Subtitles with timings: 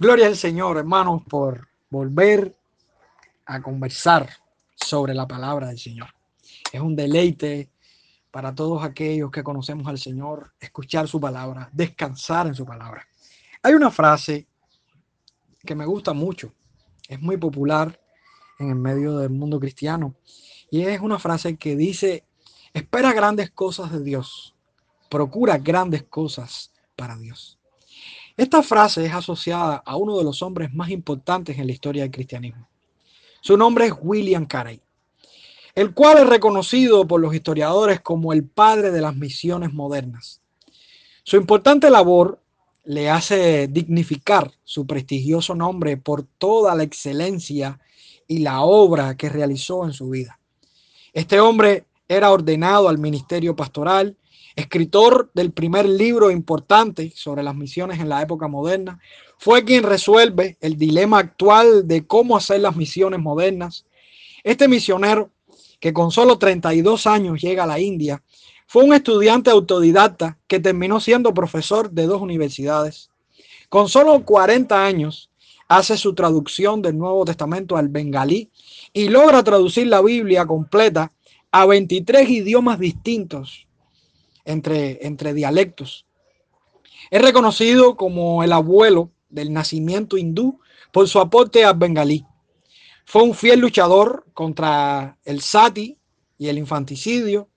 [0.00, 2.56] Gloria al Señor, hermanos, por volver
[3.46, 4.30] a conversar
[4.76, 6.14] sobre la palabra del Señor.
[6.72, 7.72] Es un deleite
[8.30, 13.08] para todos aquellos que conocemos al Señor escuchar su palabra, descansar en su palabra.
[13.60, 14.46] Hay una frase
[15.66, 16.54] que me gusta mucho,
[17.08, 18.00] es muy popular
[18.60, 20.14] en el medio del mundo cristiano
[20.70, 22.24] y es una frase que dice,
[22.72, 24.54] espera grandes cosas de Dios,
[25.10, 27.57] procura grandes cosas para Dios.
[28.38, 32.12] Esta frase es asociada a uno de los hombres más importantes en la historia del
[32.12, 32.68] cristianismo.
[33.40, 34.80] Su nombre es William Carey,
[35.74, 40.40] el cual es reconocido por los historiadores como el padre de las misiones modernas.
[41.24, 42.40] Su importante labor
[42.84, 47.80] le hace dignificar su prestigioso nombre por toda la excelencia
[48.28, 50.38] y la obra que realizó en su vida.
[51.12, 54.16] Este hombre era ordenado al ministerio pastoral
[54.58, 58.98] escritor del primer libro importante sobre las misiones en la época moderna,
[59.38, 63.86] fue quien resuelve el dilema actual de cómo hacer las misiones modernas.
[64.42, 65.30] Este misionero,
[65.78, 68.20] que con solo 32 años llega a la India,
[68.66, 73.10] fue un estudiante autodidacta que terminó siendo profesor de dos universidades.
[73.68, 75.30] Con solo 40 años,
[75.68, 78.50] hace su traducción del Nuevo Testamento al bengalí
[78.92, 81.12] y logra traducir la Biblia completa
[81.52, 83.67] a 23 idiomas distintos
[84.48, 86.06] entre, dialectos.
[87.10, 90.60] Es reconocido como el abuelo del nacimiento hindú
[90.92, 92.24] por su aporte al bengalí.
[93.04, 95.96] Fue un fiel luchador contra el sati
[96.38, 97.48] y el infanticidio.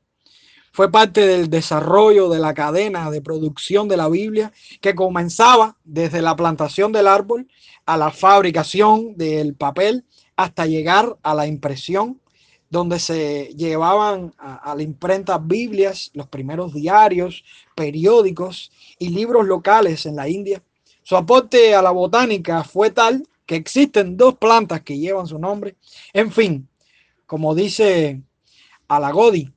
[0.74, 6.22] Fue parte del desarrollo de la cadena de producción de la Biblia que comenzaba desde
[6.22, 7.48] la plantación del árbol
[7.86, 10.06] a la fabricación del papel
[10.38, 12.21] hasta llegar a la impresión
[12.72, 17.44] donde se llevaban a, la imprenta Biblias, los primeros diarios,
[17.76, 20.64] periódicos y libros locales en la India.
[21.04, 25.76] Su aporte a la botánica fue tal que existen dos plantas que llevan su nombre.
[26.14, 26.70] En fin,
[27.26, 28.22] como dice
[28.88, 29.52] Alagodi,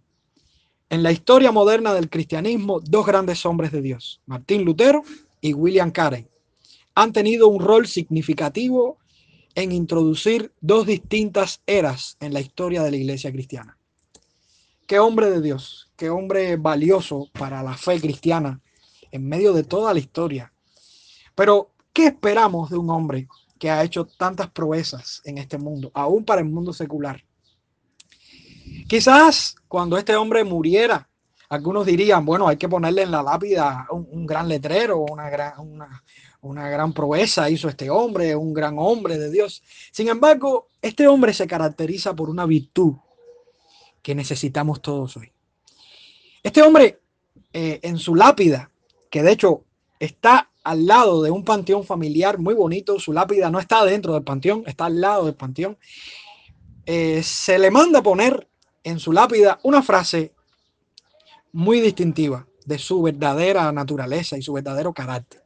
[0.90, 5.04] en la historia moderna del cristianismo, dos grandes hombres de Dios, Martín Lutero
[5.40, 6.26] y William Carey,
[6.96, 8.98] han tenido un rol significativo
[9.54, 13.78] en introducir dos distintas eras en la historia de la iglesia cristiana.
[14.86, 18.60] Qué hombre de Dios, qué hombre valioso para la fe cristiana
[19.10, 20.52] en medio de toda la historia.
[21.34, 23.28] Pero, ¿qué esperamos de un hombre
[23.58, 27.24] que ha hecho tantas proezas en este mundo, aún para el mundo secular?
[28.88, 31.08] Quizás cuando este hombre muriera,
[31.48, 36.02] algunos dirían, bueno, hay que ponerle en la lápida un, gran letrero, una, gran, una,
[36.44, 39.62] una gran proeza hizo este hombre, un gran hombre de Dios.
[39.90, 42.94] Sin embargo, este hombre se caracteriza por una virtud
[44.02, 45.32] que necesitamos todos hoy.
[46.42, 47.00] Este hombre
[47.52, 48.70] eh, en su lápida,
[49.10, 49.64] que de hecho
[49.98, 54.22] está al lado de un panteón familiar muy bonito, su lápida no está dentro del
[54.22, 55.78] panteón, está al lado del panteón,
[56.84, 58.46] eh, se le manda poner
[58.82, 60.32] en su lápida una frase
[61.52, 65.43] muy distintiva de su verdadera naturaleza y su verdadero carácter.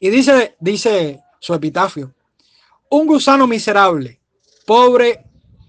[0.00, 2.14] Y dice, dice su epitafio,
[2.90, 4.20] un gusano miserable,
[4.66, 5.24] pobre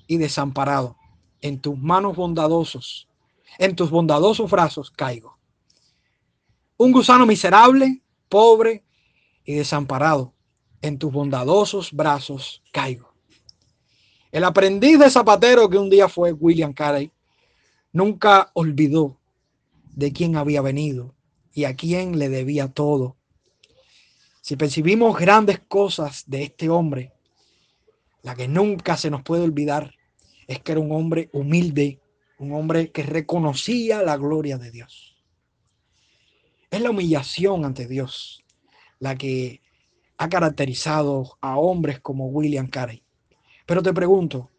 [0.08, 0.96] y desamparado,
[1.42, 3.08] en tus manos bondadosos,
[3.58, 5.38] en tus bondadosos brazos caigo.
[6.78, 8.84] Un gusano miserable, pobre
[9.44, 10.34] y desamparado,
[10.82, 13.14] en tus bondadosos brazos caigo.
[14.32, 17.12] El aprendiz de zapatero que un día fue William Carey
[17.92, 19.18] nunca olvidó
[19.96, 21.16] de quién había venido
[21.52, 23.19] y a quién le debía todo
[24.50, 27.14] si percibimos grandes cosas de este hombre,
[28.24, 29.94] la que nunca se nos puede olvidar
[30.48, 32.00] es que era un hombre humilde,
[32.40, 35.16] un hombre que reconocía la gloria de Dios.
[36.72, 38.44] Es la humillación ante Dios
[38.98, 39.62] la que
[40.18, 43.04] ha caracterizado a hombres como William Carey.
[43.68, 44.50] Pero te pregunto,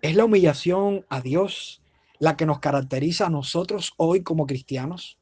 [0.00, 1.80] ¿es la humillación a Dios
[2.18, 5.16] la que nos caracteriza a nosotros hoy como cristianos?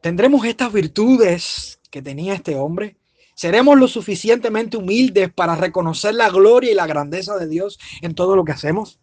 [0.00, 2.96] ¿Tendremos estas virtudes que tenía este hombre?
[3.34, 8.36] ¿Seremos lo suficientemente humildes para reconocer la gloria y la grandeza de Dios en todo
[8.36, 9.00] lo que hacemos?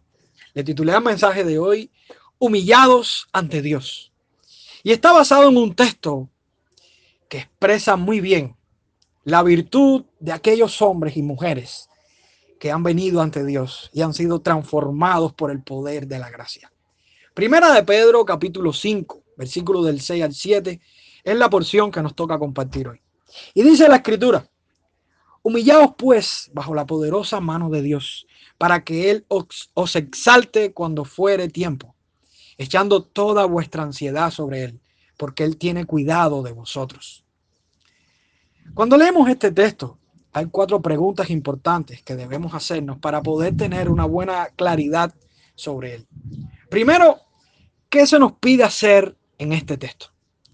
[0.53, 1.92] Le titulé el mensaje de hoy,
[2.38, 4.13] Humillados ante Dios.
[4.83, 6.30] Y está basado en un texto
[7.30, 8.56] que expresa muy bien
[9.24, 11.89] la virtud de aquellos hombres y mujeres
[12.59, 16.71] que han venido ante Dios y han sido transformados por el poder de la gracia.
[17.33, 20.80] Primera de Pedro, capítulo 5, versículo del 6 al 7,
[21.24, 23.02] es la porción que nos toca compartir hoy.
[23.54, 24.48] Y dice la escritura,
[25.42, 28.28] humillaos pues bajo la poderosa mano de Dios,
[28.58, 31.96] para que Él os, os exalte cuando fuere tiempo,
[32.58, 34.80] echando toda vuestra ansiedad sobre Él,
[35.18, 37.26] porque Él tiene cuidado de vosotros.
[38.74, 40.00] Cuando leemos este texto,
[40.36, 45.14] hay cuatro preguntas importantes que debemos hacernos para poder tener una buena claridad
[45.56, 46.08] sobre él.
[46.70, 47.22] Primero,
[47.90, 50.08] ¿qué se nos pide hacer en este texto?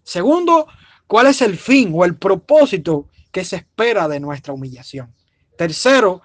[0.04, 0.68] Segundo,
[1.08, 5.14] ¿cuál es el fin o el propósito que se espera de nuestra humillación?
[5.58, 6.22] Tercero,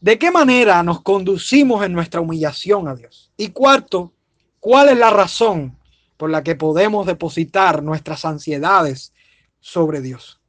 [0.00, 3.32] ¿de qué manera nos conducimos en nuestra humillación a Dios?
[3.36, 4.12] Y cuarto,
[4.60, 5.78] ¿cuál es la razón
[6.16, 9.12] por la que podemos depositar nuestras ansiedades
[9.60, 10.40] sobre Dios?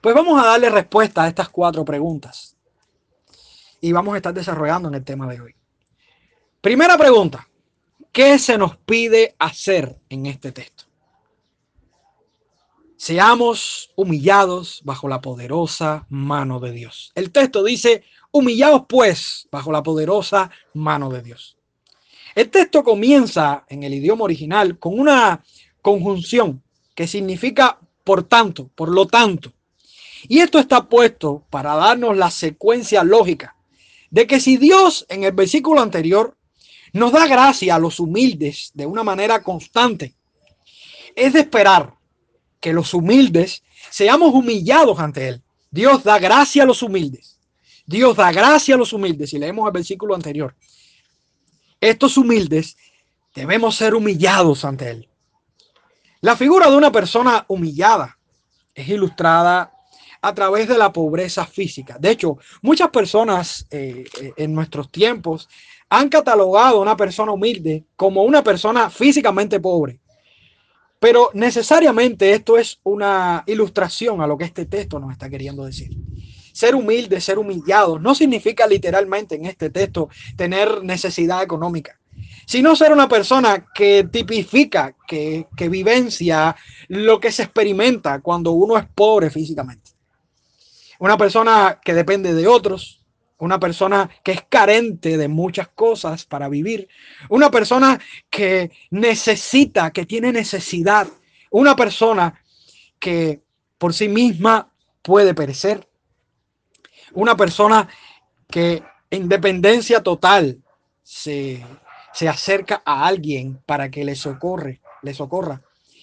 [0.00, 2.56] Pues vamos a darle respuesta a estas cuatro preguntas.
[3.80, 5.54] Y vamos a estar desarrollando en el tema de hoy.
[6.60, 7.48] Primera pregunta.
[8.12, 10.84] ¿Qué se nos pide hacer en este texto?
[12.98, 17.10] Seamos humillados bajo la poderosa mano de Dios.
[17.14, 21.56] El texto dice, humillados pues bajo la poderosa mano de Dios.
[22.34, 25.42] El texto comienza en el idioma original con una
[25.80, 26.62] conjunción
[26.94, 29.54] que significa por tanto, por lo tanto.
[30.28, 33.56] Y esto está puesto para darnos la secuencia lógica
[34.10, 36.36] de que si Dios en el versículo anterior
[36.92, 40.14] nos da gracia a los humildes de una manera constante,
[41.16, 41.94] es de esperar
[42.60, 45.42] que los humildes seamos humillados ante Él.
[45.70, 47.38] Dios da gracia a los humildes.
[47.86, 49.30] Dios da gracia a los humildes.
[49.30, 50.54] Si leemos el versículo anterior,
[51.80, 52.76] estos humildes
[53.34, 55.08] debemos ser humillados ante Él.
[56.20, 58.18] La figura de una persona humillada
[58.74, 59.71] es ilustrada
[60.22, 61.96] a través de la pobreza física.
[61.98, 65.48] De hecho, muchas personas eh, eh, en nuestros tiempos
[65.90, 70.00] han catalogado a una persona humilde como una persona físicamente pobre.
[71.00, 75.90] Pero necesariamente esto es una ilustración a lo que este texto nos está queriendo decir.
[76.52, 81.98] Ser humilde, ser humillado, no significa literalmente en este texto tener necesidad económica,
[82.46, 86.54] sino ser una persona que tipifica, que, que vivencia
[86.86, 89.81] lo que se experimenta cuando uno es pobre físicamente
[91.02, 93.04] una persona que depende de otros,
[93.38, 96.88] una persona que es carente de muchas cosas para vivir,
[97.28, 98.00] una persona
[98.30, 101.08] que necesita, que tiene necesidad,
[101.50, 102.40] una persona
[103.00, 103.42] que
[103.78, 104.72] por sí misma
[105.02, 105.88] puede perecer,
[107.14, 107.88] una persona
[108.48, 110.62] que en dependencia total
[111.02, 111.66] se,
[112.12, 115.62] se acerca a alguien para que le socorre, le socorra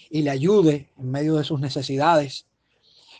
[0.09, 2.47] y le ayude en medio de sus necesidades.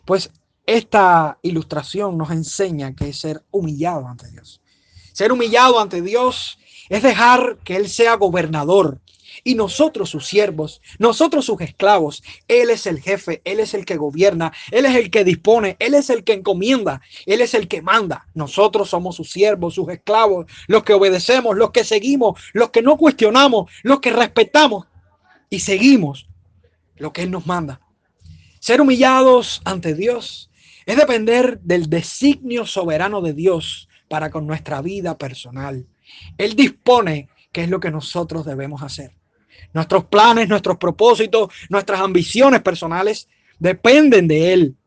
[0.04, 0.30] Pues
[0.70, 4.62] esta ilustración nos enseña que es ser humillado ante Dios.
[5.14, 9.02] Ser humillado ante Dios es dejar que Él sea gobernador
[9.44, 12.22] y nosotros sus siervos, nosotros sus esclavos.
[12.48, 15.96] Él es el jefe, Él es el que gobierna, Él es el que dispone, Él
[15.96, 18.28] es el que encomienda, Él es el que manda.
[18.36, 22.96] Nosotros somos sus siervos, sus esclavos, los que obedecemos, los que seguimos, los que no
[22.96, 24.86] cuestionamos, los que respetamos
[25.50, 26.28] y seguimos
[26.98, 27.82] lo que Él nos manda.
[28.60, 30.49] Ser humillados ante Dios
[30.90, 35.86] es depender del designio soberano de Dios para con nuestra vida personal.
[36.36, 39.12] Él dispone qué es lo que nosotros debemos hacer.
[39.72, 44.78] Nuestros planes, nuestros propósitos, nuestras ambiciones personales dependen de Él.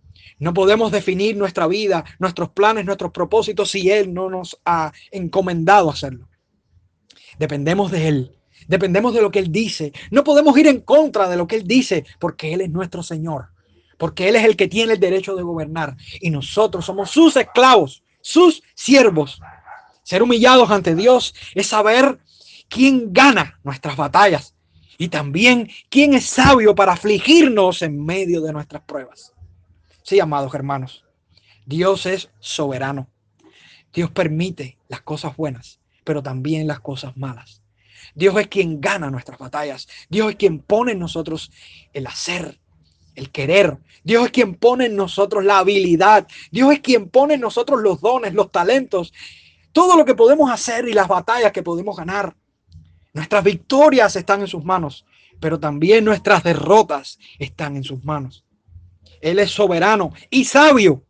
[0.40, 5.88] No podemos definir nuestra vida, nuestros planes, nuestros propósitos si Él no nos ha encomendado
[5.88, 6.28] hacerlo.
[7.38, 8.37] Dependemos de Él.
[8.66, 9.93] Dependemos de lo que Él dice.
[10.10, 13.51] No podemos ir en contra de lo que Él dice porque Él es nuestro Señor
[14.02, 18.03] porque Él es el que tiene el derecho de gobernar y nosotros somos sus esclavos,
[18.20, 19.41] sus siervos.
[20.03, 22.19] Ser humillados ante Dios es saber
[22.69, 24.56] quién gana nuestras batallas
[24.98, 29.34] y también quién es sabio para afligirnos en medio de nuestras pruebas.
[30.03, 31.05] Sí, amados hermanos,
[31.65, 33.06] Dios es soberano.
[33.94, 37.62] Dios permite las cosas buenas, pero también las cosas malas.
[38.17, 39.86] Dios es quien gana nuestras batallas.
[40.08, 41.53] Dios es quien pone en nosotros
[41.93, 42.58] el hacer,
[43.14, 43.78] el querer.
[44.04, 46.26] Dios es quien pone en nosotros la habilidad.
[46.50, 49.12] Dios es quien pone en nosotros los dones, los talentos,
[49.72, 52.36] todo lo que podemos hacer y las batallas que podemos ganar.
[53.12, 55.04] Nuestras victorias están en sus manos,
[55.40, 58.44] pero también nuestras derrotas están en sus manos.
[59.20, 61.04] Él es soberano y sabio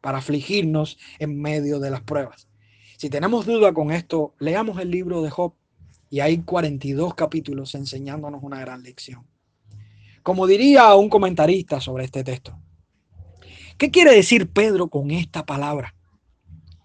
[0.00, 2.48] para afligirnos en medio de las pruebas.
[2.96, 5.54] Si tenemos duda con esto, leamos el libro de Job
[6.08, 9.26] y hay 42 capítulos enseñándonos una gran lección.
[10.26, 12.58] Como diría un comentarista sobre este texto,
[13.78, 15.94] ¿qué quiere decir Pedro con esta palabra?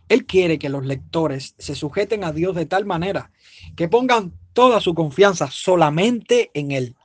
[0.10, 3.32] Él quiere que los lectores se sujeten a Dios de tal manera
[3.76, 6.96] que pongan toda su confianza solamente en Él.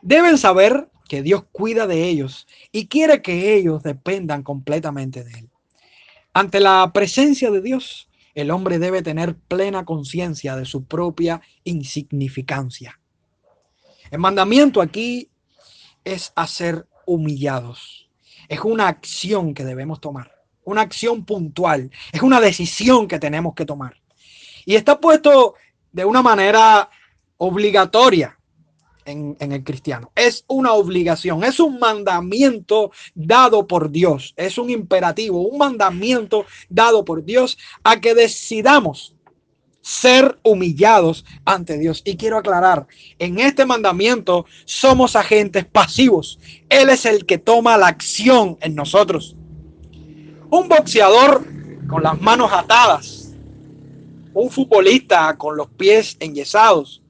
[0.00, 5.50] Deben saber que Dios cuida de ellos y quiere que ellos dependan completamente de Él.
[6.32, 12.98] Ante la presencia de Dios, el hombre debe tener plena conciencia de su propia insignificancia.
[14.10, 15.28] El mandamiento aquí
[16.04, 18.08] es a ser humillados.
[18.48, 20.30] es una acción que debemos tomar,
[20.64, 23.96] una acción puntual, es una decisión que tenemos que tomar.
[24.66, 25.54] Y está puesto
[25.92, 26.90] de una manera
[27.38, 28.38] obligatoria
[29.04, 30.12] en, el cristiano.
[30.14, 37.04] Es una obligación, es un mandamiento dado por Dios, es un imperativo, un mandamiento dado
[37.04, 39.14] por Dios a que decidamos
[39.84, 42.00] ser humillados ante Dios.
[42.06, 42.86] Y quiero aclarar,
[43.18, 46.40] en este mandamiento somos agentes pasivos.
[46.70, 49.36] Él es el que toma la acción en nosotros.
[50.50, 51.44] Un boxeador
[51.86, 53.34] con las manos atadas,
[54.32, 57.02] un futbolista con los pies enyesados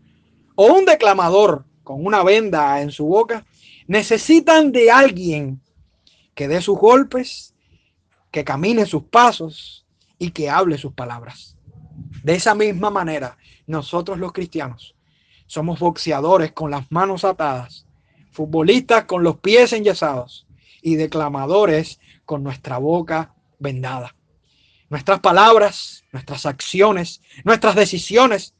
[0.56, 3.46] o un declamador con una venda en su boca,
[3.86, 5.60] necesitan de alguien
[6.34, 7.54] que dé sus golpes,
[8.32, 9.86] que camine sus pasos
[10.18, 11.53] y que hable sus palabras.
[12.24, 14.96] De esa misma manera, nosotros los cristianos
[15.46, 17.86] somos boxeadores con las manos atadas,
[18.30, 20.46] futbolistas con los pies enyesados
[20.80, 24.16] y declamadores con nuestra boca vendada.
[24.88, 28.54] Nuestras palabras, nuestras acciones, nuestras decisiones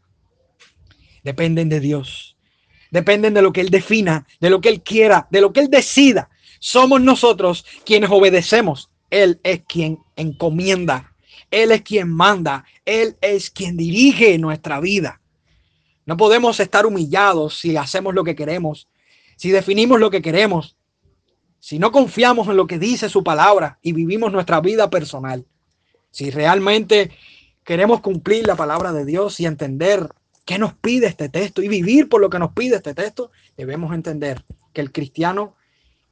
[1.23, 2.37] dependen de Dios.
[2.91, 5.71] Dependen de lo que Él defina, de lo que Él quiera, de lo que Él
[5.71, 6.29] decida.
[6.61, 8.91] Somos nosotros quienes obedecemos.
[9.09, 11.14] Él es quien encomienda
[11.55, 15.21] él es quien manda, Él es quien dirige nuestra vida.
[16.05, 18.89] No podemos estar humillados si hacemos lo que queremos,
[19.37, 20.77] si definimos lo que queremos,
[21.61, 25.47] si no confiamos en lo que dice su palabra y vivimos nuestra vida personal.
[26.11, 27.13] Si realmente
[27.63, 30.09] queremos cumplir la palabra de Dios y entender
[30.45, 33.95] qué nos pide este texto y vivir por lo que nos pide este texto, debemos
[33.95, 35.55] entender que el cristiano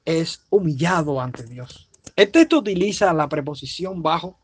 [0.04, 1.90] es humillado ante Dios.
[2.14, 4.38] El texto utiliza la preposición bajo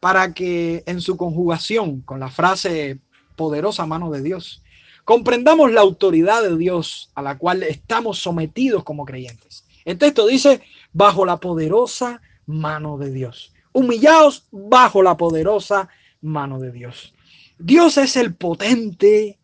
[0.00, 2.98] para que en su conjugación con la frase
[3.36, 4.62] poderosa mano de Dios,
[5.04, 9.64] comprendamos la autoridad de Dios a la cual estamos sometidos como creyentes.
[9.84, 10.60] El texto dice,
[10.92, 13.52] bajo la poderosa mano de Dios.
[13.72, 15.88] Humillados bajo la poderosa
[16.20, 17.14] mano de Dios.
[17.58, 19.38] Dios es el potente,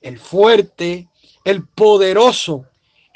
[0.00, 1.08] el fuerte,
[1.44, 2.66] el poderoso,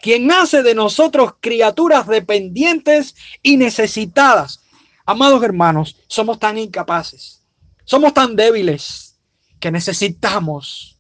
[0.00, 4.62] quien hace de nosotros criaturas dependientes y necesitadas
[5.11, 7.43] Amados hermanos, somos tan incapaces,
[7.87, 9.19] somos tan débiles
[9.59, 10.99] que necesitamos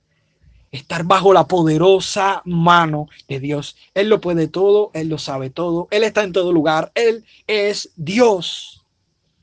[0.72, 3.76] estar bajo la poderosa mano de Dios.
[3.92, 7.90] Él lo puede todo, Él lo sabe todo, Él está en todo lugar, Él es
[7.96, 8.82] Dios.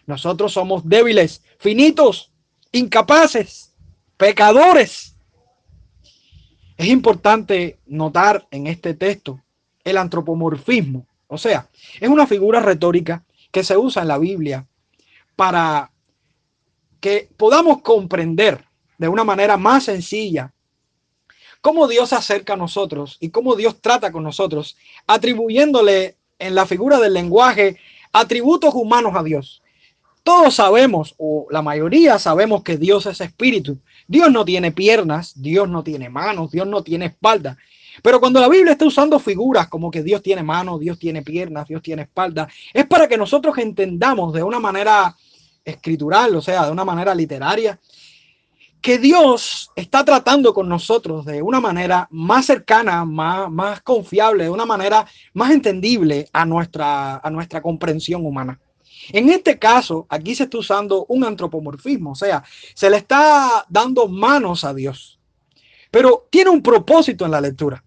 [0.07, 2.31] Nosotros somos débiles, finitos,
[2.71, 3.71] incapaces,
[4.17, 5.15] pecadores.
[6.75, 9.39] Es importante notar en este texto
[9.83, 11.69] el antropomorfismo, o sea,
[11.99, 13.23] es una figura retórica
[13.55, 14.67] que se usa en la Biblia
[15.37, 15.89] para
[16.99, 18.65] que podamos comprender
[18.97, 20.53] de una manera más sencilla
[21.61, 24.75] cómo Dios se acerca a nosotros y cómo Dios trata con nosotros,
[25.07, 27.77] atribuyéndole en la figura del lenguaje
[28.11, 29.63] atributos humanos a Dios.
[30.23, 33.79] Todos sabemos, o la mayoría sabemos que Dios es espíritu.
[34.05, 37.57] Dios no tiene piernas, Dios no tiene manos, Dios no tiene espalda.
[38.01, 41.67] Pero cuando la Biblia está usando figuras como que Dios tiene manos, Dios tiene piernas,
[41.67, 45.15] Dios tiene espalda, es para que nosotros entendamos de una manera
[45.63, 47.79] escritural, o sea, de una manera literaria,
[48.81, 54.49] que Dios está tratando con nosotros de una manera más cercana, más, más confiable, de
[54.51, 58.59] una manera más entendible a nuestra, a nuestra comprensión humana.
[59.09, 62.43] En este caso, aquí se está usando un antropomorfismo, o sea,
[62.75, 65.19] se le está dando manos a Dios.
[65.89, 67.83] Pero tiene un propósito en la lectura.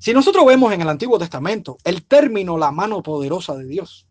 [0.00, 4.06] Si nosotros vemos en el Antiguo Testamento el término la mano poderosa de Dios,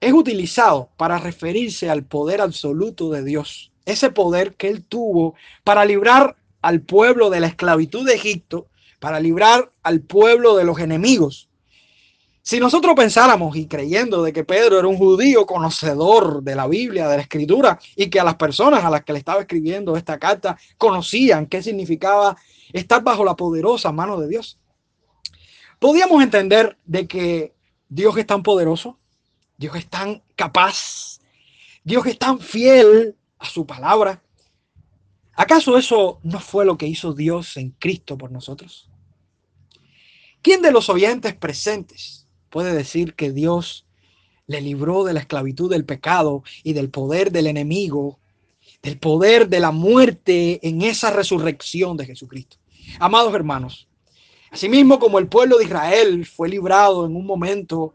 [0.00, 5.84] es utilizado para referirse al poder absoluto de Dios, ese poder que él tuvo para
[5.84, 8.66] librar al pueblo de la esclavitud de Egipto,
[8.98, 11.47] para librar al pueblo de los enemigos
[12.48, 17.06] si nosotros pensáramos y creyendo de que Pedro era un judío conocedor de la Biblia,
[17.06, 20.18] de la escritura, y que a las personas a las que le estaba escribiendo esta
[20.18, 22.38] carta conocían qué significaba
[22.72, 24.58] estar bajo la poderosa mano de Dios,
[25.78, 27.54] podíamos entender de que
[27.86, 28.98] Dios es tan poderoso,
[29.58, 31.18] Dios es tan capaz,
[31.84, 34.22] Dios es tan fiel a su palabra.
[35.34, 38.88] ¿Acaso eso no fue lo que hizo Dios en Cristo por nosotros?
[40.40, 43.86] ¿Quién de los oyentes presentes puede decir que Dios
[44.46, 48.18] le libró de la esclavitud del pecado y del poder del enemigo,
[48.82, 52.56] del poder de la muerte en esa resurrección de Jesucristo.
[52.98, 53.88] Amados hermanos,
[54.50, 57.94] asimismo como el pueblo de Israel fue librado en un momento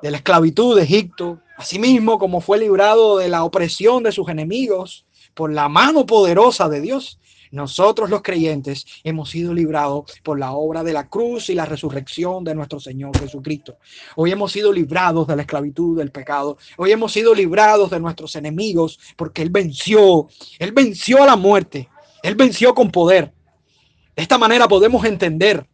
[0.00, 5.06] de la esclavitud de Egipto, asimismo como fue librado de la opresión de sus enemigos
[5.34, 7.18] por la mano poderosa de Dios,
[7.54, 12.42] nosotros los creyentes hemos sido librados por la obra de la cruz y la resurrección
[12.42, 13.78] de nuestro Señor Jesucristo.
[14.16, 16.58] Hoy hemos sido librados de la esclavitud del pecado.
[16.76, 20.28] Hoy hemos sido librados de nuestros enemigos porque Él venció.
[20.58, 21.88] Él venció a la muerte.
[22.22, 23.32] Él venció con poder.
[24.16, 25.66] De esta manera podemos entender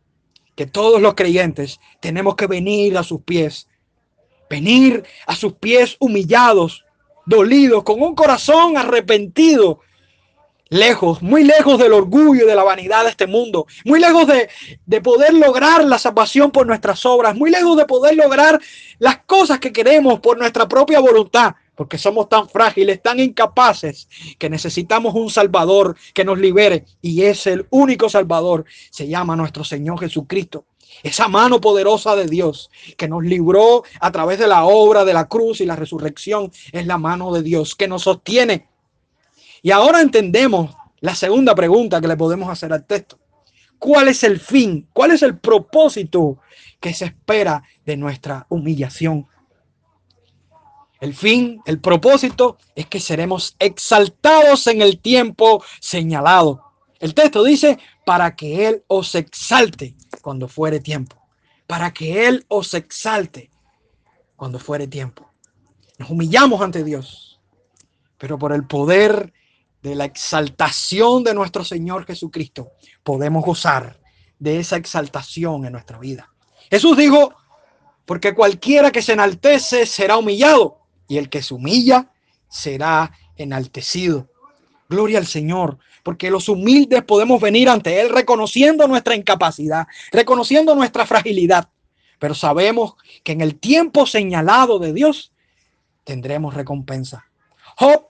[0.54, 3.68] que todos los creyentes tenemos que venir a sus pies.
[4.50, 6.84] Venir a sus pies humillados,
[7.24, 9.80] dolidos, con un corazón arrepentido
[10.70, 14.48] lejos, muy lejos del orgullo y de la vanidad de este mundo, muy lejos de,
[14.86, 18.60] de, poder lograr la salvación por nuestras obras, muy lejos de poder lograr
[19.00, 24.08] las cosas que queremos por nuestra propia voluntad, porque somos tan frágiles, tan incapaces,
[24.38, 29.64] que necesitamos un Salvador que nos libere, y es el único Salvador, se llama nuestro
[29.64, 30.66] Señor Jesucristo.
[31.02, 35.28] Esa mano poderosa de Dios que nos libró a través de la obra de la
[35.28, 38.69] cruz y la resurrección es la mano de Dios que nos sostiene
[39.62, 43.18] y ahora entendemos la segunda pregunta que le podemos hacer al texto.
[43.78, 44.88] ¿Cuál es el fin?
[44.92, 46.38] ¿Cuál es el propósito
[46.80, 49.26] que se espera de nuestra humillación?
[51.00, 56.62] El fin, el propósito es que seremos exaltados en el tiempo señalado.
[56.98, 61.16] El texto dice, para que Él os exalte cuando fuere tiempo.
[61.66, 63.50] Para que Él os exalte
[64.36, 65.32] cuando fuere tiempo.
[65.96, 67.40] Nos humillamos ante Dios,
[68.18, 69.32] pero por el poder
[69.82, 72.72] de la exaltación de nuestro Señor Jesucristo,
[73.02, 73.98] podemos gozar
[74.38, 76.30] de esa exaltación en nuestra vida.
[76.70, 77.34] Jesús dijo,
[78.04, 82.10] porque cualquiera que se enaltece será humillado y el que se humilla
[82.48, 84.28] será enaltecido.
[84.88, 91.06] Gloria al Señor, porque los humildes podemos venir ante Él reconociendo nuestra incapacidad, reconociendo nuestra
[91.06, 91.68] fragilidad,
[92.18, 92.94] pero sabemos
[93.24, 95.32] que en el tiempo señalado de Dios
[96.04, 97.24] tendremos recompensa.
[97.76, 98.09] Job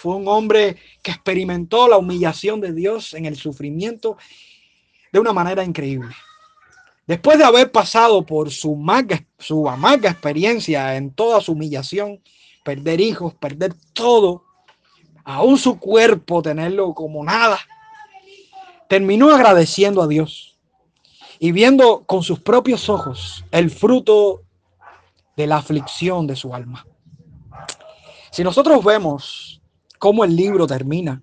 [0.00, 4.16] fue un hombre que experimentó la humillación de Dios en el sufrimiento
[5.12, 6.14] de una manera increíble.
[7.04, 8.80] Después de haber pasado por su,
[9.40, 12.20] su amarga experiencia en toda su humillación,
[12.62, 14.44] perder hijos, perder todo,
[15.24, 17.58] aún su cuerpo, tenerlo como nada,
[18.88, 20.56] terminó agradeciendo a Dios
[21.40, 24.42] y viendo con sus propios ojos el fruto
[25.36, 26.86] de la aflicción de su alma.
[28.30, 29.57] Si nosotros vemos
[29.98, 31.22] cómo el libro termina.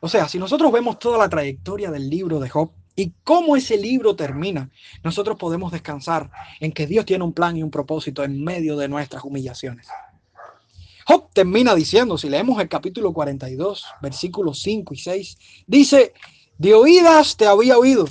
[0.00, 3.76] O sea, si nosotros vemos toda la trayectoria del libro de Job y cómo ese
[3.76, 4.70] libro termina,
[5.02, 8.88] nosotros podemos descansar en que Dios tiene un plan y un propósito en medio de
[8.88, 9.88] nuestras humillaciones.
[11.06, 16.12] Job termina diciendo, si leemos el capítulo 42, versículos 5 y 6, dice,
[16.58, 18.06] de oídas te había oído,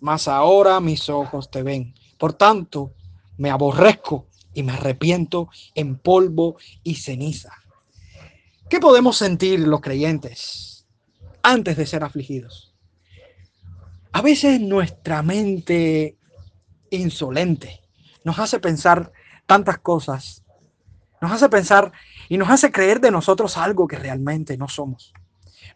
[0.00, 1.94] mas ahora mis ojos te ven.
[2.16, 2.92] Por tanto,
[3.36, 7.52] me aborrezco y me arrepiento en polvo y ceniza.
[8.68, 10.86] ¿Qué podemos sentir los creyentes
[11.40, 12.74] antes de ser afligidos?
[14.10, 16.16] A veces nuestra mente
[16.90, 17.80] insolente
[18.24, 19.12] nos hace pensar
[19.46, 20.42] tantas cosas,
[21.20, 21.92] nos hace pensar
[22.28, 25.12] y nos hace creer de nosotros algo que realmente no somos.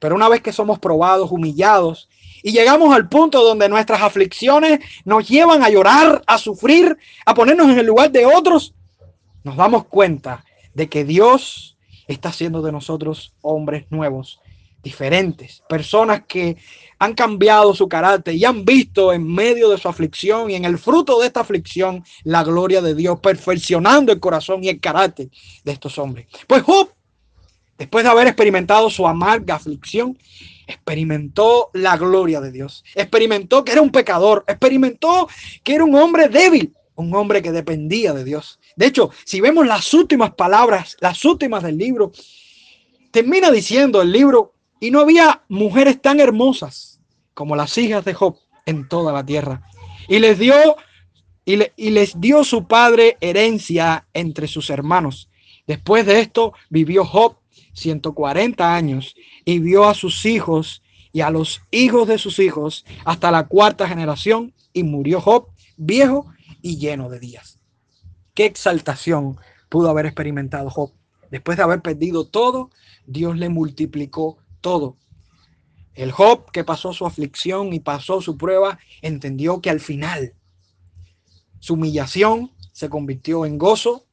[0.00, 2.09] Pero una vez que somos probados, humillados,
[2.42, 7.70] y llegamos al punto donde nuestras aflicciones nos llevan a llorar, a sufrir, a ponernos
[7.70, 8.74] en el lugar de otros,
[9.44, 11.76] nos damos cuenta de que Dios
[12.12, 14.40] está haciendo de nosotros hombres nuevos,
[14.83, 16.57] diferentes, personas que
[16.99, 20.79] han cambiado su carácter y han visto en medio de su aflicción y en el
[20.79, 25.29] fruto de esta aflicción la gloria de Dios, perfeccionando el corazón y el carácter
[25.64, 26.29] de estos hombres.
[26.46, 26.64] Pues
[27.77, 30.16] después de haber experimentado su amarga aflicción,
[30.66, 35.29] experimentó la gloria de Dios, experimentó que era un pecador, experimentó
[35.62, 38.60] que era un hombre débil, un hombre que dependía de Dios.
[38.81, 42.12] De hecho, si vemos las últimas palabras, las últimas del libro,
[43.11, 46.99] termina diciendo el libro, y no había mujeres tan hermosas
[47.35, 49.69] como las hijas de Job en toda la tierra.
[50.09, 50.55] Y les dio
[51.45, 55.29] y, y les dio su padre herencia entre sus hermanos.
[55.66, 57.37] Después de esto vivió Job
[57.75, 59.14] 140 años
[59.45, 60.81] y vio a sus hijos
[61.12, 66.33] y a los hijos de sus hijos hasta la cuarta generación y murió Job viejo
[66.62, 67.60] y lleno de días.
[68.44, 70.92] Exaltación pudo haber experimentado Job.
[71.31, 72.70] Después de haber perdido todo,
[73.07, 74.96] Dios le multiplicó todo.
[75.94, 80.35] El Job que pasó su aflicción y pasó su prueba, entendió que al final
[81.59, 84.07] su humillación se convirtió en gozo,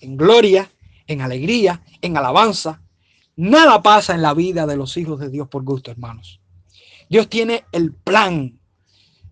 [0.00, 0.70] en gloria,
[1.06, 2.82] en alegría, en alabanza.
[3.36, 6.40] Nada pasa en la vida de los hijos de Dios por gusto, hermanos.
[7.08, 8.58] Dios tiene el plan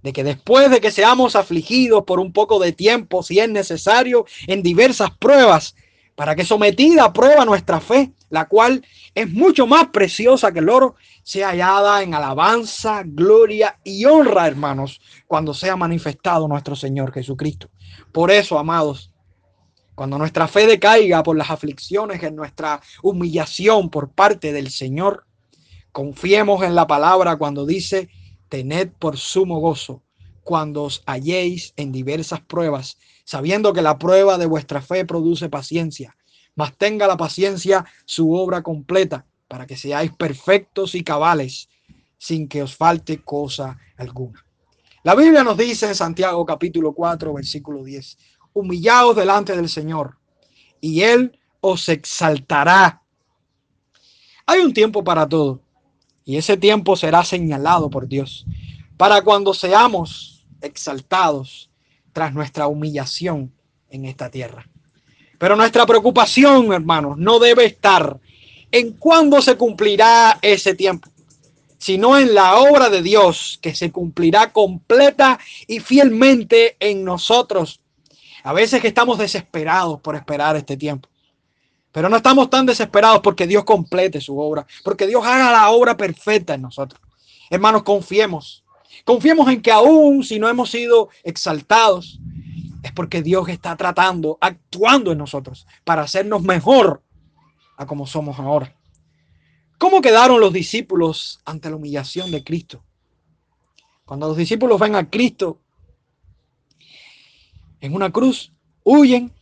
[0.06, 4.24] de que después de que seamos afligidos por un poco de tiempo, si es necesario,
[4.46, 5.74] en diversas pruebas,
[6.14, 10.68] para que sometida a prueba nuestra fe, la cual es mucho más preciosa que el
[10.68, 17.68] oro, sea hallada en alabanza, gloria y honra, hermanos, cuando sea manifestado nuestro Señor Jesucristo.
[18.12, 19.10] Por eso, amados,
[19.96, 25.26] cuando nuestra fe decaiga por las aflicciones, en nuestra humillación por parte del Señor,
[25.90, 28.08] confiemos en la palabra cuando dice,
[28.48, 30.02] tened por sumo gozo
[30.42, 36.16] cuando os halléis en diversas pruebas, sabiendo que la prueba de vuestra fe produce paciencia,
[36.54, 41.68] mas tenga la paciencia su obra completa, para que seáis perfectos y cabales,
[42.18, 44.44] sin que os falte cosa alguna.
[45.02, 48.18] La Biblia nos dice en Santiago capítulo 4, versículo 10,
[48.54, 50.18] humillaos delante del Señor,
[50.80, 53.02] y Él os exaltará.
[54.46, 55.60] Hay un tiempo para todo,
[56.26, 58.44] y ese tiempo será señalado por Dios,
[58.98, 61.70] para cuando seamos exaltados
[62.12, 63.52] tras nuestra humillación
[63.88, 64.68] en esta tierra.
[65.38, 68.18] Pero nuestra preocupación, hermanos, no debe estar
[68.72, 71.08] en cuándo se cumplirá ese tiempo,
[71.78, 77.80] sino en la obra de Dios que se cumplirá completa y fielmente en nosotros.
[78.42, 81.08] A veces que estamos desesperados por esperar este tiempo.
[81.96, 85.96] Pero no estamos tan desesperados porque Dios complete su obra, porque Dios haga la obra
[85.96, 87.00] perfecta en nosotros.
[87.48, 88.66] Hermanos, confiemos
[89.06, 92.18] Confiemos en que aún si no hemos sido exaltados,
[92.82, 97.04] es porque Dios está tratando, actuando en nosotros para hacernos mejor
[97.76, 98.74] a como somos ahora.
[99.78, 102.82] ¿Cómo quedaron los discípulos ante la humillación de Cristo?
[104.04, 105.60] Cuando los discípulos ven a Cristo
[107.80, 109.32] en una cruz, huyen,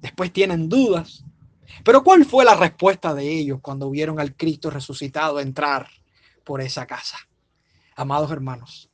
[0.00, 1.22] después tienen dudas.
[1.84, 5.88] Pero ¿cuál fue la respuesta de ellos cuando vieron al Cristo resucitado entrar
[6.44, 7.18] por esa casa?
[8.00, 8.88] amados hermanos.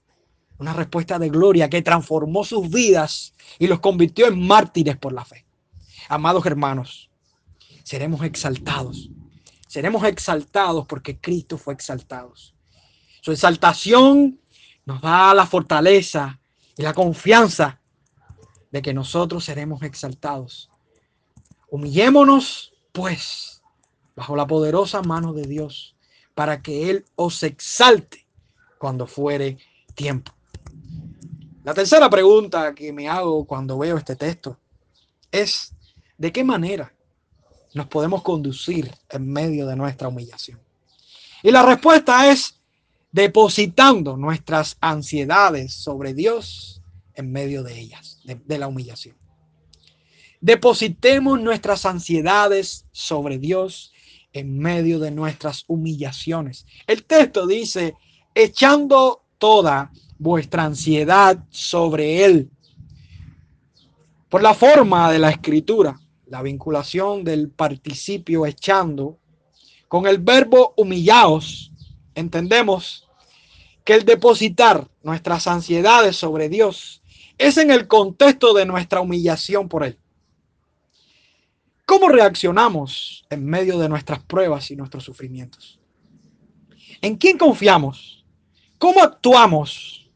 [0.59, 5.25] Una respuesta de gloria que transformó sus vidas y los convirtió en mártires por la
[5.25, 5.46] fe.
[6.09, 7.11] Amados hermanos,
[7.85, 9.11] seremos exaltados.
[9.68, 12.33] Seremos exaltados porque Cristo fue exaltado.
[13.20, 14.40] Su exaltación
[14.85, 16.40] nos da la fortaleza
[16.77, 17.81] y la confianza
[18.70, 20.70] de que nosotros seremos exaltados.
[21.68, 23.61] Humillémonos, pues,
[24.16, 25.94] bajo la poderosa mano de Dios,
[26.35, 28.26] para que Él os exalte
[28.78, 29.59] cuando fuere
[29.94, 30.32] tiempo.
[31.62, 34.59] La tercera pregunta que me hago cuando veo este texto
[35.30, 35.74] es,
[36.16, 36.90] ¿de qué manera
[37.74, 40.59] nos podemos conducir en medio de nuestra humillación?
[41.42, 42.59] Y la respuesta es
[43.12, 46.80] depositando nuestras ansiedades sobre Dios
[47.12, 49.25] en medio de ellas, de, de la humillación.
[50.40, 53.92] Depositemos nuestras ansiedades sobre Dios
[54.33, 56.66] en medio de nuestras humillaciones.
[56.87, 57.94] El texto dice
[58.35, 62.51] echando toda vuestra ansiedad sobre Él.
[64.29, 69.18] Por la forma de la escritura, la vinculación del participio echando
[69.88, 71.72] con el verbo humillaos,
[72.14, 73.09] entendemos
[73.85, 77.03] que el depositar nuestras ansiedades sobre Dios
[77.38, 79.99] es en el contexto de nuestra humillación por Él.
[81.98, 85.78] ¿Cómo reaccionamos en medio de nuestras pruebas y nuestros sufrimientos?
[87.00, 88.22] ¿En quién confiamos?
[88.76, 90.06] ¿Cómo actuamos?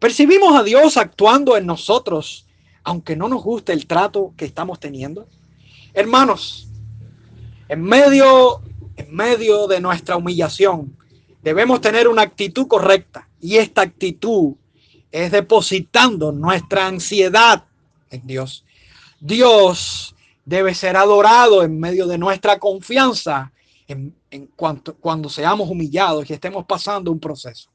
[0.00, 2.48] ¿Percibimos a Dios actuando en nosotros,
[2.82, 5.28] aunque no nos guste el trato que estamos teniendo?
[5.94, 6.66] Hermanos,
[7.68, 8.60] en medio,
[8.96, 10.96] en medio de nuestra humillación,
[11.44, 13.28] debemos tener una actitud correcta.
[13.40, 14.54] Y esta actitud
[15.12, 17.66] es depositando nuestra ansiedad
[18.10, 18.64] en Dios.
[19.20, 20.15] Dios
[20.46, 23.52] debe ser adorado en medio de nuestra confianza
[23.88, 24.14] en,
[24.56, 27.70] cuanto, cuando seamos humillados y estemos pasando un proceso.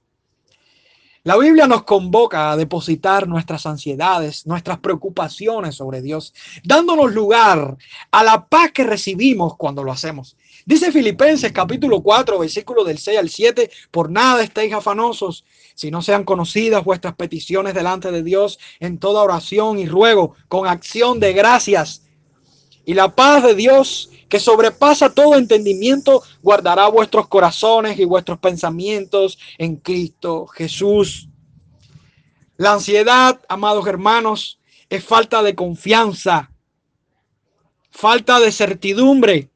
[1.24, 7.78] La Biblia nos convoca a depositar nuestras ansiedades, nuestras preocupaciones sobre Dios, dándonos lugar
[8.10, 10.36] a la paz que recibimos cuando lo hacemos.
[10.66, 16.02] Dice Filipenses capítulo 4, versículo del 6 al 7, por nada estéis afanosos, si no
[16.02, 21.34] sean conocidas vuestras peticiones delante de Dios en toda oración y ruego, con acción de
[21.34, 22.02] gracias.
[22.92, 29.40] Y la paz de Dios, que sobrepasa todo entendimiento, guardará vuestros corazones y vuestros pensamientos
[29.58, 31.30] en Cristo Jesús.
[32.58, 36.52] La ansiedad, amados hermanos, es falta de confianza,
[37.92, 39.50] falta de certidumbre.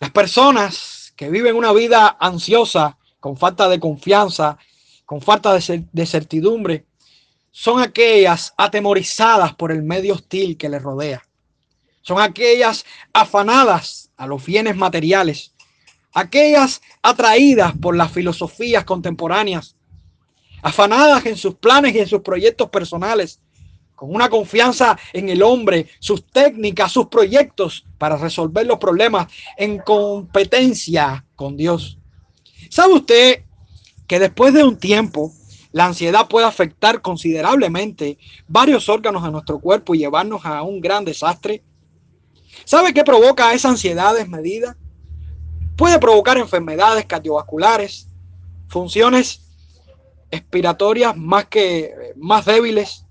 [0.00, 4.58] Las personas que viven una vida ansiosa, con falta de confianza,
[5.06, 6.84] con falta de, certidumbre,
[7.52, 11.22] son aquellas atemorizadas por el medio hostil que les rodea.
[12.00, 15.52] Son aquellas afanadas a los bienes materiales,
[16.14, 19.76] aquellas atraídas por las filosofías contemporáneas,
[20.62, 23.38] afanadas en sus planes y en sus proyectos personales,
[23.94, 29.78] con una confianza en el hombre, sus técnicas, sus proyectos para resolver los problemas en
[29.78, 31.98] competencia con Dios.
[32.70, 33.44] ¿Sabe usted
[34.08, 35.32] que después de un tiempo
[35.72, 41.04] la ansiedad puede afectar considerablemente varios órganos de nuestro cuerpo y llevarnos a un gran
[41.04, 41.62] desastre?
[42.64, 44.76] ¿Sabe qué provoca esa ansiedad desmedida?
[45.76, 48.08] Puede provocar enfermedades cardiovasculares,
[48.68, 49.40] funciones
[50.30, 53.06] expiratorias más que más débiles,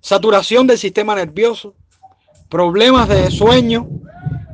[0.00, 1.74] saturación del sistema nervioso,
[2.48, 3.88] problemas de sueño,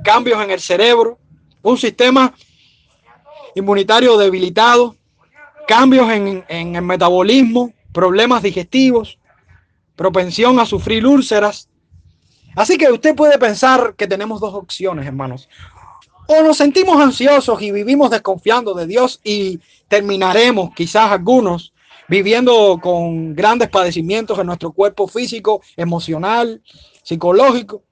[0.05, 1.19] cambios en el cerebro,
[1.63, 2.35] un sistema
[3.55, 4.97] inmunitario debilitado,
[5.67, 9.19] cambios en, el metabolismo, problemas digestivos,
[9.97, 11.69] propensión a sufrir úlceras.
[12.55, 15.49] Así que usted puede pensar que tenemos dos opciones, hermanos.
[16.27, 21.73] O nos sentimos ansiosos y vivimos desconfiando de Dios y terminaremos, quizás algunos,
[22.09, 26.63] viviendo con grandes padecimientos en nuestro cuerpo físico, emocional,
[27.03, 27.83] psicológico.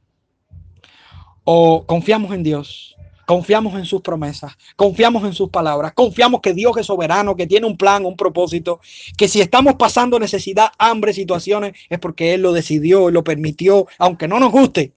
[1.44, 2.96] O confiamos en Dios,
[3.30, 7.64] confiamos en sus promesas, confiamos en sus palabras, confiamos que Dios es soberano, que tiene
[7.64, 8.80] un plan, un propósito,
[9.16, 14.26] que si estamos pasando necesidad, hambre, situaciones, es porque Él lo decidió lo permitió, aunque
[14.26, 14.94] no nos guste,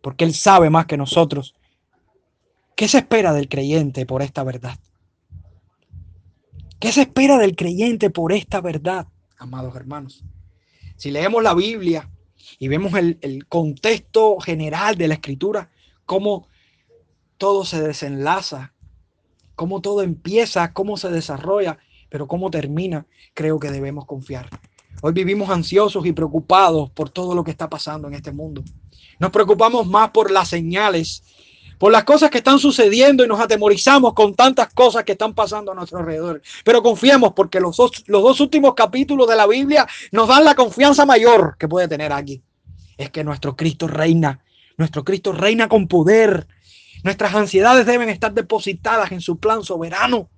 [0.00, 1.54] porque Él sabe más que nosotros.
[2.74, 4.78] ¿Qué se espera del creyente por esta verdad?
[6.80, 10.24] ¿Qué se espera del creyente por esta verdad, amados hermanos?
[10.96, 12.08] Si leemos la Biblia
[12.58, 15.70] y vemos el, contexto general de la escritura,
[16.06, 16.48] cómo
[17.38, 18.74] todo se desenlaza,
[19.54, 21.78] cómo todo empieza, cómo se desarrolla,
[22.10, 24.48] pero cómo termina, creo que debemos confiar.
[25.00, 28.62] Hoy vivimos ansiosos y preocupados por todo lo que está pasando en este mundo.
[29.18, 31.22] Nos preocupamos más por las señales
[31.78, 35.72] por las cosas que están sucediendo y nos atemorizamos con tantas cosas que están pasando
[35.72, 36.42] a nuestro alrededor.
[36.64, 40.54] Pero confiemos porque los dos, los dos últimos capítulos de la Biblia nos dan la
[40.54, 42.42] confianza mayor que puede tener aquí.
[42.96, 44.40] Es que nuestro Cristo reina,
[44.76, 46.48] nuestro Cristo reina con poder.
[47.04, 50.30] Nuestras ansiedades deben estar depositadas en su plan soberano,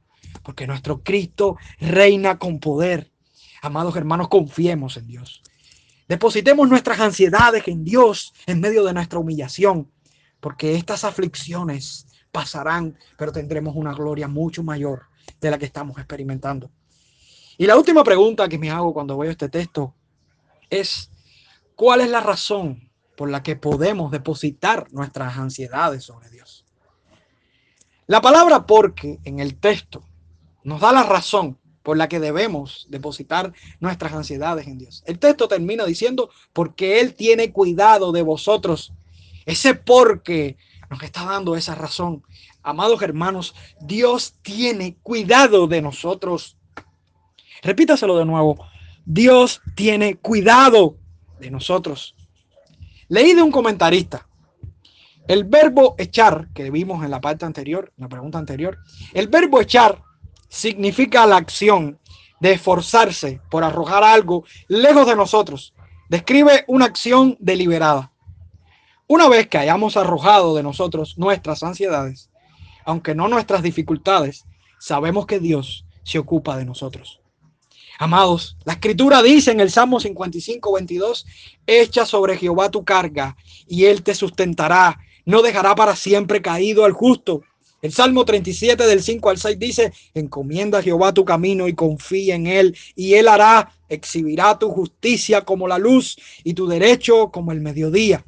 [0.42, 3.10] porque nuestro Cristo reina con poder.
[3.62, 5.42] Amados hermanos, confiemos en Dios.
[6.08, 9.88] Depositemos nuestras ansiedades en Dios en medio de nuestra humillación
[10.40, 15.02] porque estas aflicciones pasarán, pero tendremos una gloria mucho mayor
[15.40, 16.70] de la que estamos experimentando.
[17.58, 19.94] Y la última pregunta que me hago cuando veo este texto
[20.70, 21.10] es,
[21.76, 22.89] ¿cuál es la razón
[23.20, 26.64] por la que podemos depositar nuestras ansiedades sobre Dios?
[28.06, 30.02] La palabra porque en el texto
[30.64, 35.02] nos da la razón por la que debemos depositar nuestras ansiedades en Dios.
[35.04, 38.94] El texto termina diciendo, porque Él tiene cuidado de vosotros
[39.44, 40.56] ese porque
[40.88, 42.22] nos está dando esa razón.
[42.62, 46.56] Amados hermanos, Dios tiene cuidado de nosotros.
[47.60, 48.66] Repítaselo de nuevo.
[49.04, 50.96] Dios tiene cuidado
[51.38, 52.14] de nosotros.
[53.10, 54.28] Leí de un comentarista.
[55.26, 58.78] El verbo echar, que vimos en la parte anterior, la pregunta anterior,
[59.12, 60.00] el verbo echar
[60.48, 61.98] significa la acción
[62.38, 65.74] de esforzarse por arrojar algo lejos de nosotros.
[66.08, 68.12] Describe una acción deliberada.
[69.08, 72.30] Una vez que hayamos arrojado de nosotros nuestras ansiedades,
[72.84, 74.46] aunque no nuestras dificultades,
[74.78, 77.19] sabemos que Dios se ocupa de nosotros.
[78.02, 81.26] Amados, la escritura dice en el Salmo 55, 22,
[81.66, 83.36] echa sobre Jehová tu carga
[83.68, 87.42] y él te sustentará, no dejará para siempre caído al justo.
[87.82, 92.36] El Salmo 37 del 5 al 6 dice, encomienda a Jehová tu camino y confía
[92.36, 97.52] en él y él hará, exhibirá tu justicia como la luz y tu derecho como
[97.52, 98.24] el mediodía.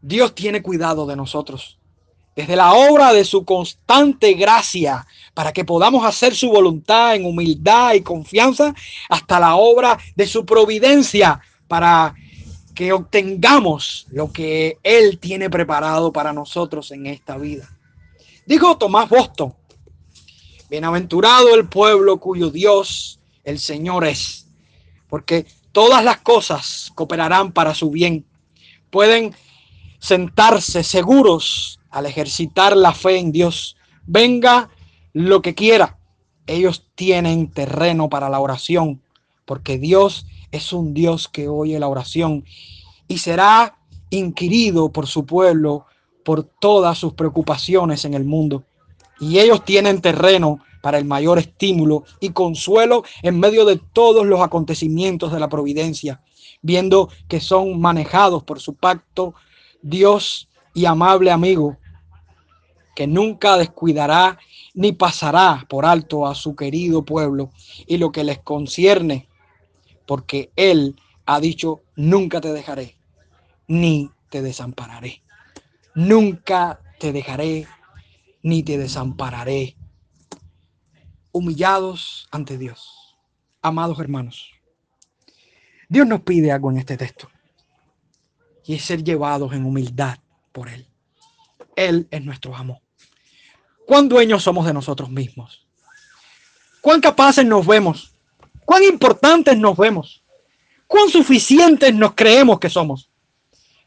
[0.00, 1.76] Dios tiene cuidado de nosotros.
[2.36, 7.94] Desde la obra de su constante gracia para que podamos hacer su voluntad en humildad
[7.94, 8.74] y confianza,
[9.08, 12.12] hasta la obra de su providencia para
[12.74, 17.70] que obtengamos lo que Él tiene preparado para nosotros en esta vida.
[18.46, 19.54] Dijo Tomás Boston,
[20.68, 24.48] bienaventurado el pueblo cuyo Dios el Señor es,
[25.08, 28.26] porque todas las cosas cooperarán para su bien.
[28.90, 29.36] Pueden
[30.00, 33.76] sentarse seguros al ejercitar la fe en Dios.
[34.04, 34.68] Venga
[35.12, 35.98] lo que quiera.
[36.46, 39.02] Ellos tienen terreno para la oración,
[39.44, 42.44] porque Dios es un Dios que oye la oración
[43.06, 43.78] y será
[44.10, 45.86] inquirido por su pueblo
[46.24, 48.64] por todas sus preocupaciones en el mundo.
[49.20, 54.40] Y ellos tienen terreno para el mayor estímulo y consuelo en medio de todos los
[54.40, 56.20] acontecimientos de la providencia,
[56.62, 59.34] viendo que son manejados por su pacto
[59.82, 61.76] Dios y amable amigo,
[62.94, 64.38] que nunca descuidará
[64.78, 67.50] ni pasará por alto a su querido pueblo
[67.88, 69.28] y lo que les concierne,
[70.06, 70.94] porque Él
[71.26, 72.96] ha dicho, nunca te dejaré,
[73.66, 75.24] ni te desampararé.
[75.96, 77.66] Nunca te dejaré,
[78.44, 79.76] ni te desampararé.
[81.32, 83.16] Humillados ante Dios.
[83.60, 84.52] Amados hermanos,
[85.88, 87.28] Dios nos pide algo en este texto,
[88.64, 90.18] y es ser llevados en humildad
[90.52, 90.86] por Él.
[91.74, 92.80] Él es nuestro amo.
[93.88, 95.66] ¿Cuán dueños somos de nosotros mismos?
[96.82, 98.12] ¿Cuán capaces nos vemos?
[98.66, 100.22] ¿Cuán importantes nos vemos?
[100.86, 103.08] ¿Cuán suficientes nos creemos que somos?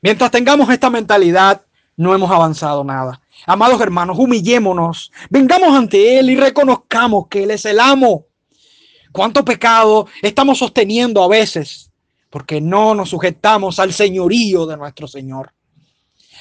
[0.01, 1.61] Mientras tengamos esta mentalidad,
[1.97, 3.21] no hemos avanzado nada.
[3.45, 8.25] Amados hermanos, humillémonos, vengamos ante Él y reconozcamos que Él es el amo.
[9.11, 11.91] ¿Cuánto pecado estamos sosteniendo a veces?
[12.31, 15.53] Porque no nos sujetamos al señorío de nuestro Señor.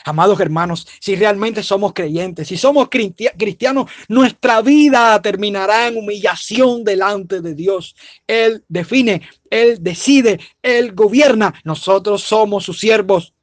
[0.05, 7.41] Amados hermanos, si realmente somos creyentes, si somos cristianos, nuestra vida terminará en humillación delante
[7.41, 7.95] de Dios.
[8.27, 11.55] Él define, Él decide, Él gobierna.
[11.65, 13.35] Nosotros somos sus siervos,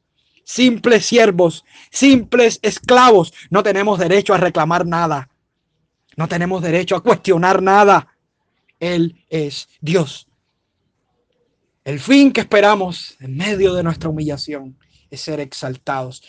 [0.44, 3.34] simples siervos, simples esclavos.
[3.50, 5.30] No tenemos derecho a reclamar nada.
[6.16, 8.08] No tenemos derecho a cuestionar nada.
[8.80, 10.28] Él es Dios.
[11.84, 14.78] El fin que esperamos en medio de nuestra humillación
[15.10, 16.22] es ser exaltados.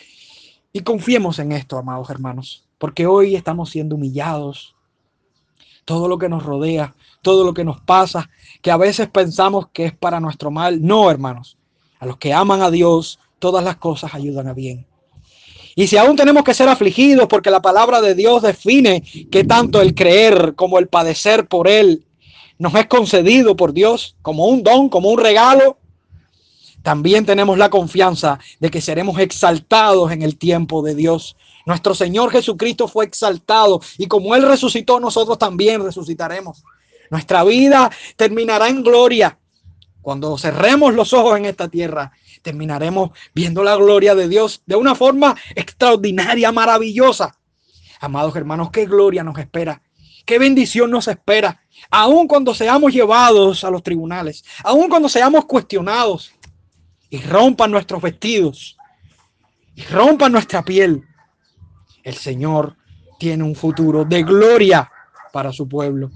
[0.71, 4.75] Y confiemos en esto, amados hermanos, porque hoy estamos siendo humillados.
[5.85, 8.29] Todo lo que nos rodea, todo lo que nos pasa,
[8.61, 10.85] que a veces pensamos que es para nuestro mal.
[10.85, 11.57] No, hermanos.
[11.99, 14.85] A los que aman a Dios, todas las cosas ayudan a bien.
[15.75, 19.01] Y si aún tenemos que ser afligidos, porque la palabra de Dios define
[19.31, 22.05] que tanto el creer como el padecer por Él
[22.59, 25.78] nos es concedido por Dios como un don, como un regalo,
[26.81, 31.35] también tenemos la confianza de que seremos exaltados en el tiempo de Dios.
[31.65, 36.63] Nuestro Señor Jesucristo fue exaltado y como Él resucitó, nosotros también resucitaremos.
[37.09, 39.37] Nuestra vida terminará en gloria.
[40.01, 42.11] Cuando cerremos los ojos en esta tierra,
[42.41, 47.37] terminaremos viendo la gloria de Dios de una forma extraordinaria, maravillosa.
[47.99, 49.81] Amados hermanos, qué gloria nos espera,
[50.25, 51.61] qué bendición nos espera,
[51.91, 56.31] aun cuando seamos llevados a los tribunales, aun cuando seamos cuestionados,
[57.09, 58.77] y rompan nuestros vestidos
[59.75, 61.03] y rompan nuestra piel,
[62.03, 62.75] el Señor
[63.17, 64.91] tiene un futuro de gloria
[65.31, 66.11] para su pueblo.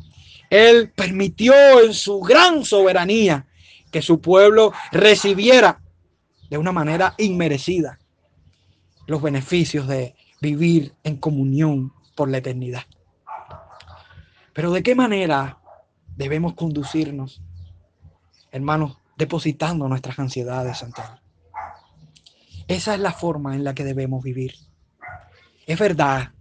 [0.50, 1.54] Él permitió
[1.84, 3.48] en su gran soberanía
[3.92, 5.82] que su pueblo recibiera
[6.50, 8.00] de una manera inmerecida
[9.08, 12.84] los beneficios de vivir en comunión por la eternidad.
[14.54, 15.58] Pero ¿de qué manera
[16.16, 17.42] debemos conducirnos,
[18.52, 21.19] hermanos, depositando nuestras ansiedades ante Él.
[22.67, 24.56] Esa es la forma en la que debemos vivir.
[25.65, 26.32] Es verdad,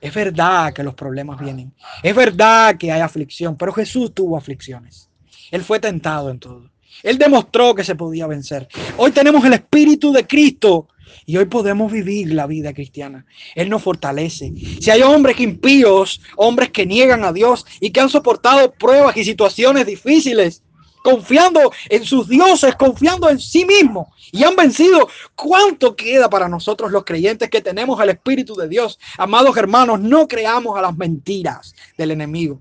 [0.00, 1.72] es verdad que los problemas vienen.
[2.02, 5.08] Es verdad que hay aflicción, pero Jesús tuvo aflicciones.
[5.50, 6.70] Él fue tentado en todo.
[7.02, 8.68] Él demostró que se podía vencer.
[8.96, 10.88] Hoy tenemos el Espíritu de Cristo
[11.26, 13.26] y hoy podemos vivir la vida cristiana.
[13.54, 14.52] Él nos fortalece.
[14.80, 19.24] Si hay hombres impíos, hombres que niegan a Dios y que han soportado pruebas y
[19.24, 20.62] situaciones difíciles,
[21.02, 25.08] confiando en sus dioses, confiando en sí mismos y han vencido.
[25.34, 28.98] ¿Cuánto queda para nosotros los creyentes que tenemos el Espíritu de Dios?
[29.18, 32.60] Amados hermanos, no creamos a las mentiras del enemigo.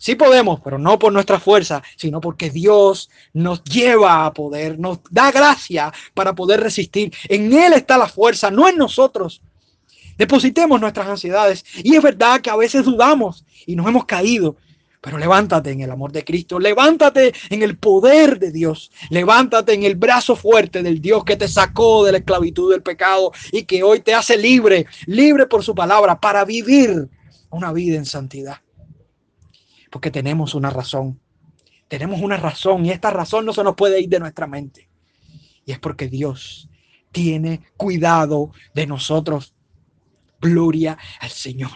[0.00, 5.00] Sí podemos, pero no por nuestra fuerza, sino porque Dios nos lleva a poder, nos
[5.10, 7.12] da gracia para poder resistir.
[7.28, 9.42] En Él está la fuerza, no en nosotros.
[10.16, 11.66] Depositemos nuestras ansiedades.
[11.84, 14.56] Y es verdad que a veces dudamos y nos hemos caído,
[15.00, 19.84] pero levántate en el amor de Cristo, levántate en el poder de Dios, levántate en
[19.84, 23.82] el brazo fuerte del Dios que te sacó de la esclavitud del pecado y que
[23.82, 27.08] hoy te hace libre, libre por su palabra para vivir
[27.48, 28.60] una vida en santidad.
[29.90, 31.18] Porque tenemos una razón,
[31.88, 34.88] tenemos una razón y esta razón no se nos puede ir de nuestra mente.
[35.64, 36.68] Y es porque Dios
[37.10, 39.54] tiene cuidado de nosotros.
[40.40, 41.70] Gloria al Señor.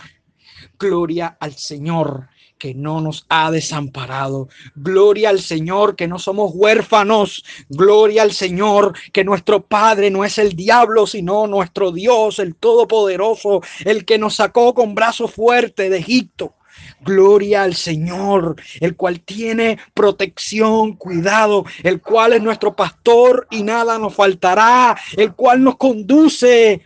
[0.78, 4.48] Gloria al Señor que no nos ha desamparado.
[4.74, 7.44] Gloria al Señor que no somos huérfanos.
[7.68, 13.62] Gloria al Señor que nuestro Padre no es el diablo, sino nuestro Dios, el Todopoderoso,
[13.84, 16.54] el que nos sacó con brazo fuerte de Egipto.
[17.00, 23.98] Gloria al Señor, el cual tiene protección, cuidado, el cual es nuestro pastor y nada
[23.98, 26.80] nos faltará, el cual nos conduce,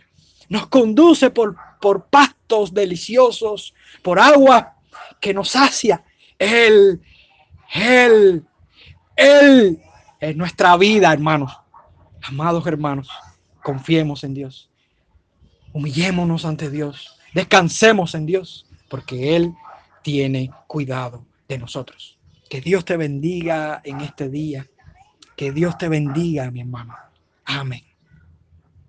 [0.49, 4.65] nos conduce por, por pastos deliciosos, por aguas
[5.19, 6.03] que nos sacia.
[6.37, 7.01] Él,
[7.73, 8.45] Él,
[9.15, 9.79] Él
[10.19, 11.57] es nuestra vida, hermanos.
[12.21, 13.09] Amados hermanos,
[13.63, 14.69] confiemos en Dios.
[15.73, 17.17] Humillémonos ante Dios.
[17.33, 19.53] Descansemos en Dios, porque Él
[20.01, 22.17] tiene cuidado de nosotros.
[22.49, 24.67] Que Dios te bendiga en este día.
[25.35, 26.95] Que Dios te bendiga, mi hermano.
[27.45, 27.88] Amén.